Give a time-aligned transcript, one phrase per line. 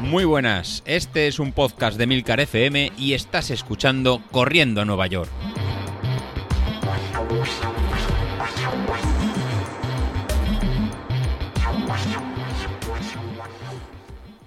[0.00, 5.06] Muy buenas, este es un podcast de Milcar FM y estás escuchando Corriendo a Nueva
[5.08, 5.30] York.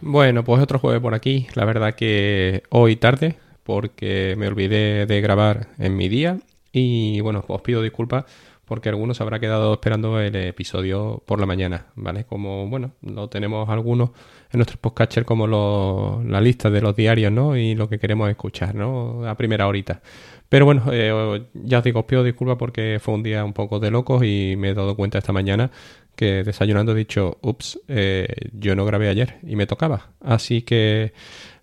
[0.00, 1.48] Bueno, pues otro jueves por aquí.
[1.54, 6.38] La verdad que hoy tarde, porque me olvidé de grabar en mi día.
[6.72, 8.24] Y bueno, os pido disculpas
[8.68, 12.24] porque algunos habrá quedado esperando el episodio por la mañana, ¿vale?
[12.24, 14.10] Como, bueno, lo tenemos algunos
[14.52, 17.56] en nuestros podcasters como la lista de los diarios, ¿no?
[17.56, 19.26] Y lo que queremos escuchar, ¿no?
[19.26, 20.02] A primera horita.
[20.48, 23.80] Pero bueno, eh, ya os digo, os pido disculpas porque fue un día un poco
[23.80, 25.70] de locos y me he dado cuenta esta mañana
[26.14, 30.10] que desayunando he dicho, ups, eh, yo no grabé ayer y me tocaba.
[30.20, 31.12] Así que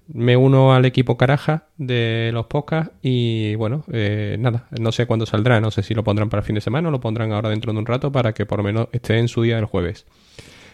[0.08, 5.26] me uno al equipo Caraja de los podcasts y bueno, eh, nada, no sé cuándo
[5.26, 7.50] saldrá, no sé si lo pondrán para el fin de semana o lo pondrán ahora
[7.50, 10.06] dentro de un rato para que por lo menos esté en su día del jueves.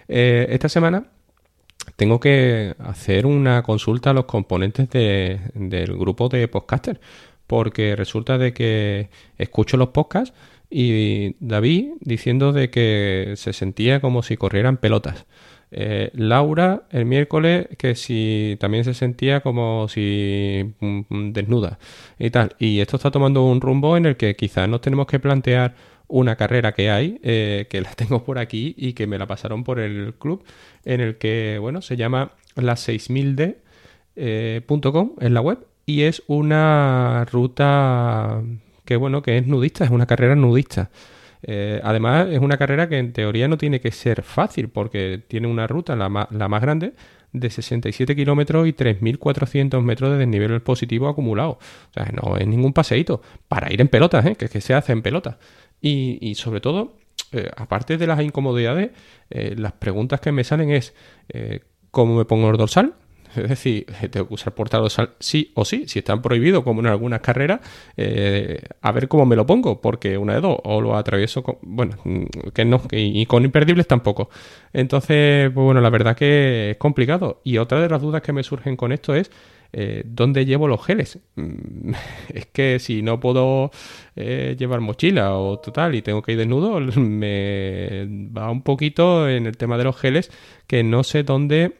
[0.07, 1.05] esta semana
[1.95, 6.99] tengo que hacer una consulta a los componentes del grupo de podcasters,
[7.47, 10.33] porque resulta de que escucho los podcasts
[10.69, 15.25] y David diciendo de que se sentía como si corrieran pelotas.
[15.73, 21.79] Eh, Laura el miércoles que si también se sentía como si mm, mm, desnuda
[22.19, 22.55] y tal.
[22.59, 25.75] Y esto está tomando un rumbo en el que quizás nos tenemos que plantear
[26.11, 29.63] una carrera que hay, eh, que la tengo por aquí y que me la pasaron
[29.63, 30.43] por el club,
[30.85, 33.55] en el que, bueno, se llama las 6000d.com
[34.17, 34.61] eh,
[35.25, 38.41] en la web y es una ruta
[38.85, 40.89] que, bueno, que es nudista, es una carrera nudista.
[41.43, 45.47] Eh, además, es una carrera que en teoría no tiene que ser fácil porque tiene
[45.47, 46.93] una ruta, la la más grande,
[47.33, 51.51] de 67 kilómetros y 3.400 metros de desnivel positivo acumulado.
[51.51, 54.35] O sea, no es ningún paseíto para ir en pelotas, ¿eh?
[54.35, 55.37] que, que se hace en pelotas.
[55.81, 56.97] Y, sobre todo,
[57.31, 58.91] eh, aparte de las incomodidades,
[59.29, 60.93] las preguntas que me salen es,
[61.89, 62.93] ¿cómo me pongo el dorsal?
[63.41, 65.85] Es decir, tengo que usar portal dorsal sí o sí.
[65.87, 67.61] Si están prohibidos, como en algunas carreras,
[68.81, 71.57] a ver cómo me lo pongo, porque una de dos, o lo atravieso con.
[71.61, 74.29] Bueno, mm, que no, y con imperdibles tampoco.
[74.73, 77.41] Entonces, pues bueno, la verdad que es complicado.
[77.43, 79.31] Y otra de las dudas que me surgen con esto es
[79.73, 81.19] eh, ¿dónde llevo los geles?
[81.35, 81.93] Mm,
[82.33, 83.71] es que si no puedo
[84.15, 88.05] eh, llevar mochila o total y tengo que ir desnudo, me
[88.35, 90.31] va un poquito en el tema de los geles
[90.67, 91.77] que no sé dónde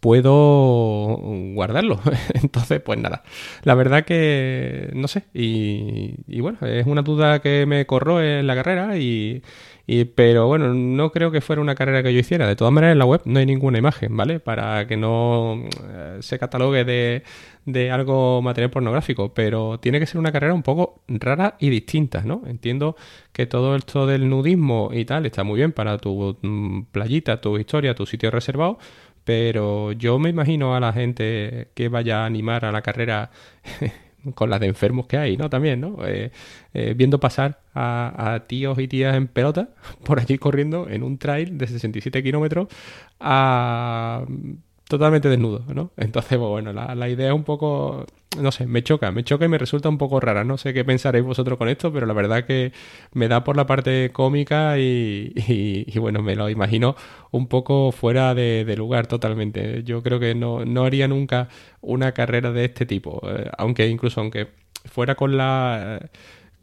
[0.00, 1.16] puedo
[1.54, 2.00] guardarlo.
[2.34, 3.22] Entonces, pues nada,
[3.62, 5.24] la verdad que no sé.
[5.32, 9.42] Y, bueno, es una duda que me corro en la carrera y,
[9.86, 12.46] y, pero bueno, no creo que fuera una carrera que yo hiciera.
[12.46, 14.40] De todas maneras, en la web no hay ninguna imagen, ¿vale?
[14.40, 17.22] Para que no eh, se catalogue de,
[17.66, 19.34] de algo material pornográfico.
[19.34, 22.42] Pero tiene que ser una carrera un poco rara y distinta, ¿no?
[22.46, 22.96] Entiendo
[23.32, 27.58] que todo esto del nudismo y tal está muy bien para tu mm, playita, tu
[27.58, 28.78] historia, tu sitio reservado.
[29.24, 33.30] Pero yo me imagino a la gente que vaya a animar a la carrera
[34.34, 35.50] con las de enfermos que hay, ¿no?
[35.50, 35.98] También, ¿no?
[36.06, 36.30] Eh,
[36.72, 39.70] eh, viendo pasar a, tíos y tías en pelota
[40.04, 42.68] por allí corriendo en un trail de 67 kilómetros
[43.20, 44.24] a
[44.94, 45.90] totalmente desnudo, ¿no?
[45.96, 48.06] Entonces, pues, bueno, la, la, idea es un poco,
[48.40, 50.44] no sé, me choca, me choca y me resulta un poco rara.
[50.44, 52.72] No sé qué pensaréis vosotros con esto, pero la verdad que
[53.12, 55.32] me da por la parte cómica y,
[55.86, 56.96] y, bueno, me lo imagino
[57.30, 59.82] un poco fuera de, lugar totalmente.
[59.84, 61.48] Yo creo que no, no haría nunca
[61.80, 64.48] una carrera de este tipo, eh, aunque incluso aunque
[64.84, 66.00] fuera con la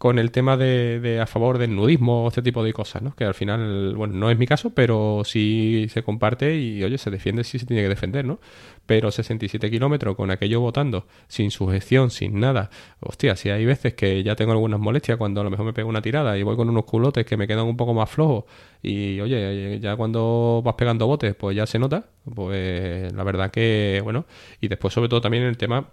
[0.01, 3.15] con el tema de, a favor del nudismo, este tipo de cosas, ¿no?
[3.15, 7.11] Que al final, bueno, no es mi caso, pero sí se comparte y, oye, se
[7.11, 8.39] defiende si se tiene que defender, ¿no?
[8.87, 12.71] Pero 67 kilómetros con aquello votando, sin sujeción, sin nada.
[12.99, 15.87] Hostia, si hay veces que ya tengo algunas molestias cuando a lo mejor me pego
[15.87, 18.45] una tirada y voy con unos culotes que me quedan un poco más flojos
[18.81, 24.01] y, oye, ya cuando vas pegando botes, pues ya se nota, pues la verdad que,
[24.03, 24.25] bueno,
[24.61, 25.85] y después sobre todo también el tema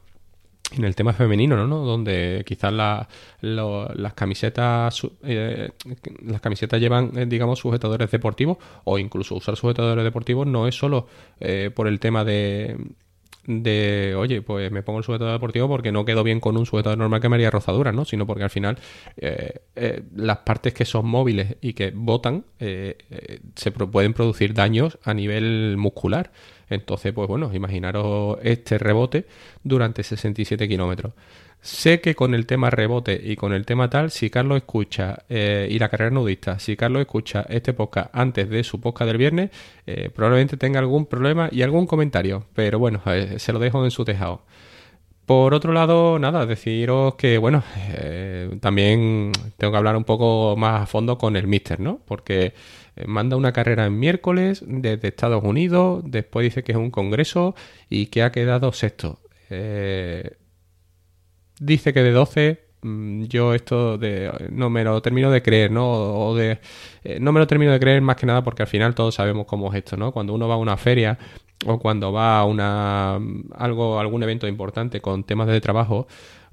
[0.76, 1.78] en el tema femenino, ¿no?
[1.78, 5.70] Donde quizás las camisetas eh,
[6.24, 11.06] las camisetas llevan, eh, digamos, sujetadores deportivos o incluso usar sujetadores deportivos no es solo
[11.40, 12.76] eh, por el tema de
[13.50, 16.98] de, oye, pues me pongo el sujetador deportivo porque no quedo bien con un sujetador
[16.98, 18.04] normal que me haría rozaduras, ¿no?
[18.04, 18.76] Sino porque al final
[20.14, 26.30] las partes que son móviles y que botan se pueden producir daños a nivel muscular.
[26.70, 29.26] Entonces, pues bueno, imaginaros este rebote
[29.62, 31.12] durante 67 kilómetros.
[31.60, 35.66] Sé que con el tema rebote y con el tema tal, si Carlos escucha eh,
[35.68, 39.50] y la carrera nudista, si Carlos escucha este podcast antes de su podcast del viernes,
[39.84, 43.90] eh, probablemente tenga algún problema y algún comentario, pero bueno, eh, se lo dejo en
[43.90, 44.42] su tejado.
[45.26, 47.62] Por otro lado, nada, deciros que, bueno,
[48.60, 52.00] también tengo que hablar un poco más a fondo con el Mister, ¿no?
[52.06, 52.54] Porque
[53.06, 57.54] manda una carrera en miércoles desde Estados Unidos, después dice que es un congreso
[57.88, 59.20] y que ha quedado sexto.
[59.50, 60.36] Eh,
[61.60, 65.88] dice que de 12 mm, yo esto de, no me lo termino de creer, ¿no?
[65.90, 66.60] O de,
[67.04, 69.46] eh, no me lo termino de creer más que nada porque al final todos sabemos
[69.46, 70.12] cómo es esto, ¿no?
[70.12, 71.18] Cuando uno va a una feria
[71.66, 73.18] o cuando va a una
[73.56, 76.06] algo algún evento importante con temas de trabajo,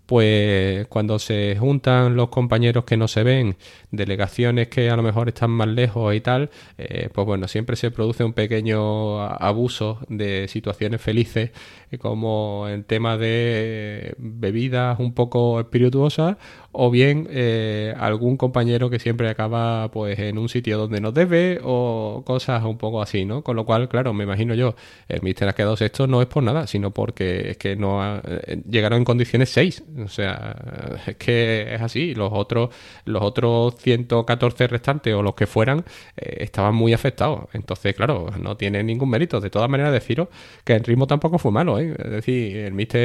[0.06, 3.58] pues cuando se juntan los compañeros que no se ven,
[3.92, 7.92] delegaciones que a lo mejor están más lejos y tal, eh, pues bueno, siempre se
[7.92, 11.52] produce un pequeño abuso de situaciones felices,
[11.92, 16.38] eh, como en tema de bebidas un poco espirituosas
[16.78, 21.60] o bien eh, algún compañero que siempre acaba pues en un sitio donde no debe
[21.64, 23.44] o cosas un poco así, ¿no?
[23.44, 24.76] Con lo cual, claro, me imagino yo,
[25.08, 28.62] el Mister ha quedado esto no es por nada, sino porque es que no eh,
[28.70, 32.70] llegaron en condiciones 6, o sea, es que es así, los otros
[33.06, 35.86] los otros 114 restantes o los que fueran
[36.18, 40.28] eh, estaban muy afectados, entonces, claro, no tiene ningún mérito, de todas maneras deciros
[40.64, 41.96] que el ritmo tampoco fue malo, ¿eh?
[41.98, 43.02] Es decir, el Mister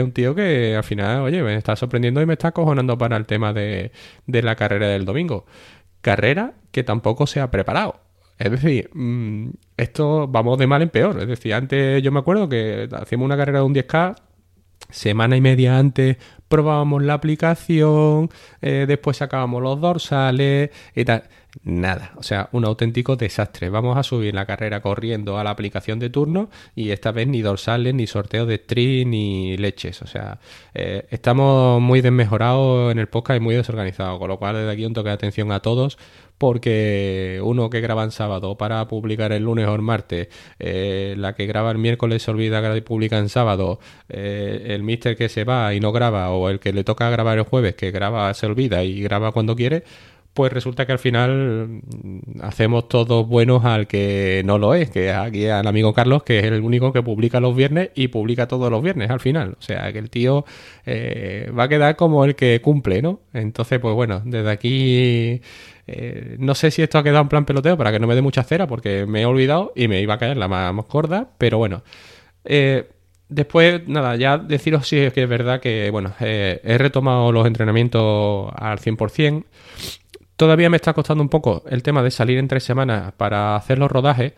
[0.00, 3.13] es un tío que al final, oye, me está sorprendiendo y me está acojonando para
[3.16, 3.92] el tema de,
[4.26, 5.46] la carrera del domingo.
[6.00, 8.00] Carrera que tampoco se ha preparado.
[8.38, 11.20] Es decir, mm, esto vamos de mal en peor.
[11.20, 14.16] Es decir, antes yo me acuerdo que hacíamos una carrera de un 10K,
[14.90, 16.16] semana y media antes
[16.48, 18.30] probábamos la aplicación,
[18.62, 21.24] eh, después sacábamos los dorsales y tal.
[21.62, 23.68] Nada, o sea, un auténtico desastre.
[23.68, 27.42] Vamos a subir la carrera corriendo a la aplicación de turno y esta vez ni
[27.42, 30.02] dorsales, ni sorteo de stream, ni leches.
[30.02, 30.40] O sea,
[30.74, 34.84] eh, estamos muy desmejorados en el podcast y muy desorganizados, con lo cual desde aquí
[34.84, 35.96] un toque de atención a todos
[36.38, 40.28] porque uno que graba en sábado para publicar el lunes o el martes,
[40.58, 43.78] eh, la que graba el miércoles se olvida que publica en sábado,
[44.08, 47.38] eh, el mister que se va y no graba o el que le toca grabar
[47.38, 49.84] el jueves que graba se olvida y graba cuando quiere,
[50.34, 55.10] pues resulta que al final mm, hacemos todos buenos al que no lo es, que
[55.10, 58.48] es aquí al amigo Carlos, que es el único que publica los viernes y publica
[58.48, 59.56] todos los viernes al final.
[59.58, 60.44] O sea, que el tío
[60.86, 63.20] eh, va a quedar como el que cumple, ¿no?
[63.32, 65.40] Entonces, pues bueno, desde aquí
[65.86, 68.22] eh, no sé si esto ha quedado en plan peloteo para que no me dé
[68.22, 71.58] mucha cera porque me he olvidado y me iba a caer la más, gorda, pero
[71.58, 71.84] bueno.
[72.44, 72.88] Eh,
[73.28, 78.52] después, nada, ya deciros si es que es verdad que, bueno, he retomado los entrenamientos
[78.56, 79.44] al 100%.
[80.36, 83.78] Todavía me está costando un poco el tema de salir en tres semanas para hacer
[83.78, 84.32] los rodajes,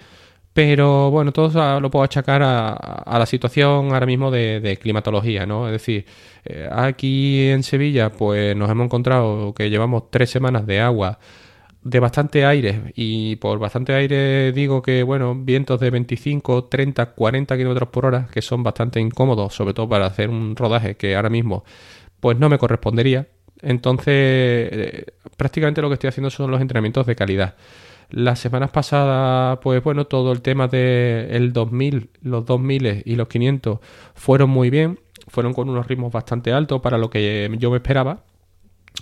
[0.52, 5.66] pero bueno, todo lo puedo achacar a, la situación ahora mismo de, climatología, ¿no?
[5.68, 6.06] Es decir,
[6.44, 11.18] eh, aquí en Sevilla, pues nos hemos encontrado que llevamos tres semanas de agua,
[11.82, 17.56] de bastante aire, y por bastante aire digo que, bueno, vientos de 25, 30, 40
[17.56, 21.30] kilómetros por hora, que son bastante incómodos, sobre todo para hacer un rodaje que ahora
[21.30, 21.64] mismo,
[22.20, 23.28] pues no me correspondería
[23.62, 25.06] entonces, eh,
[25.36, 27.54] prácticamente lo que estoy haciendo son los entrenamientos de calidad.
[28.10, 33.28] Las semanas pasadas, pues bueno, todo el tema del el 2000, los 2000 y los
[33.28, 33.80] 500
[34.14, 38.22] fueron muy bien, fueron con unos ritmos bastante altos para lo que yo me esperaba.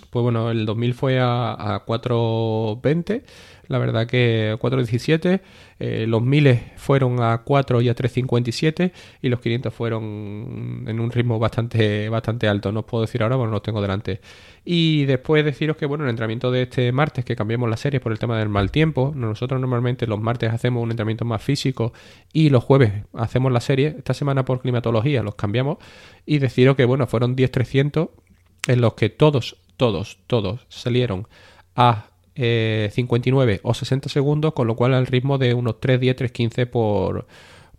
[0.09, 3.23] Pues bueno, el 2000 fue a, a 420
[3.67, 5.41] la verdad que 4.17,
[5.79, 11.11] eh, los miles fueron a 4 y a 3.57 y los 500 fueron en un
[11.11, 12.71] ritmo bastante, bastante alto.
[12.71, 14.21] No os puedo decir ahora, bueno, no los tengo delante.
[14.63, 18.11] Y después deciros que, bueno, el entrenamiento de este martes, que cambiamos la serie por
[18.11, 21.93] el tema del mal tiempo, nosotros normalmente los martes hacemos un entrenamiento más físico
[22.33, 23.95] y los jueves hacemos la serie.
[23.97, 25.77] Esta semana por climatología los cambiamos
[26.25, 28.09] y deciros que, bueno, fueron 10.300
[28.67, 31.27] en los que todos, todos, todos salieron
[31.75, 36.69] a 59 eh, o 60 segundos, con lo cual al ritmo de unos 3.10, 3.15
[36.69, 37.27] por,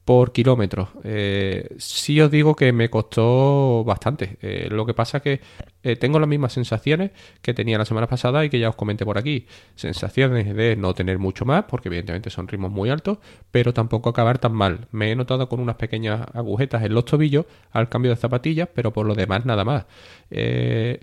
[0.07, 0.91] por kilómetro.
[1.03, 4.39] Eh, sí os digo que me costó bastante.
[4.41, 5.41] Eh, lo que pasa que
[5.83, 7.11] eh, tengo las mismas sensaciones
[7.43, 9.49] que tenía la semana pasada y que ya os comenté por aquí.
[9.75, 13.19] Sensaciones de no tener mucho más, porque evidentemente son ritmos muy altos,
[13.51, 14.87] pero tampoco acabar tan mal.
[14.93, 18.93] Me he notado con unas pequeñas agujetas en los tobillos al cambio de zapatillas, pero
[18.93, 19.87] por lo demás nada más.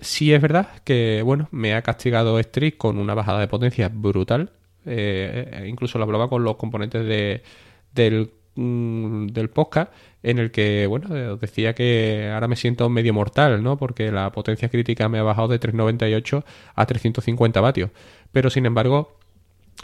[0.00, 4.52] sí es verdad que, bueno, me ha castigado Strict con una bajada de potencia brutal.
[5.66, 7.42] incluso lo hablaba con los componentes de,
[7.92, 9.92] del Mm, del podcast
[10.22, 13.76] en el que, bueno, eh, decía que ahora me siento medio mortal, ¿no?
[13.76, 16.44] Porque la potencia crítica me ha bajado de 398
[16.76, 17.90] a 350 vatios.
[18.30, 19.18] Pero sin embargo,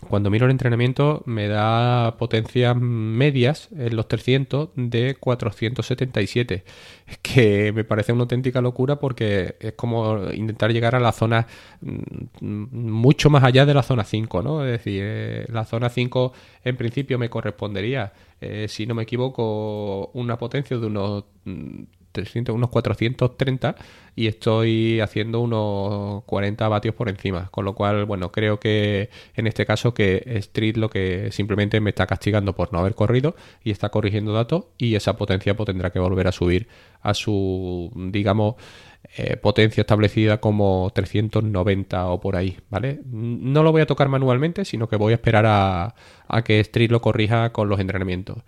[0.08, 6.64] cuando miro el entrenamiento me da potencias medias en los 300 de 477.
[7.06, 11.46] Es que me parece una auténtica locura porque es como intentar llegar a la zona
[11.80, 14.64] mm, mucho más allá de la zona 5, ¿no?
[14.64, 16.32] Es decir, eh, la zona 5
[16.64, 21.24] en principio me correspondería, eh, si no me equivoco, una potencia de unos
[22.12, 23.76] 300, unos 430
[24.16, 27.48] y estoy haciendo unos 40 vatios por encima.
[27.50, 31.90] Con lo cual, bueno, creo que en este caso que Street lo que simplemente me
[31.90, 35.90] está castigando por no haber corrido y está corrigiendo datos y esa potencia pues, tendrá
[35.90, 36.68] que volver a subir
[37.02, 38.56] a su, digamos,
[39.16, 43.00] eh, potencia establecida como 390 o por ahí, ¿vale?
[43.06, 45.94] No lo voy a tocar manualmente, sino que voy a esperar a,
[46.28, 48.38] a que Street lo corrija con los entrenamientos.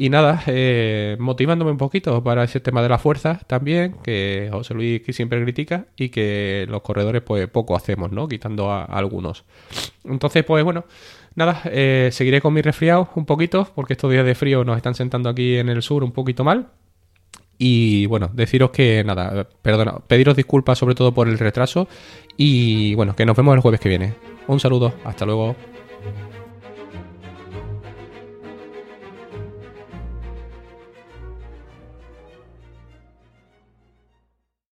[0.00, 4.72] Y nada, eh, motivándome un poquito para ese tema de la fuerza también, que José
[4.72, 8.28] Luis siempre critica y que los corredores pues poco hacemos, ¿no?
[8.28, 9.44] Quitando a, algunos.
[10.04, 10.84] Entonces, pues bueno,
[11.34, 14.94] nada, eh, seguiré con mi resfriado un poquito, porque estos días de frío nos están
[14.94, 16.68] sentando aquí en el sur un poquito mal.
[17.58, 21.88] Y bueno, deciros que nada, perdona, pediros disculpas sobre todo por el retraso
[22.36, 24.14] y bueno, que nos vemos el jueves que viene.
[24.46, 25.56] Un saludo, hasta luego.